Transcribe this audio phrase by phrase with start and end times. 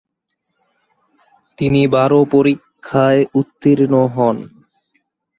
[1.57, 4.37] তিনি বার পরীক্ষায় উত্তীর্ণ হন।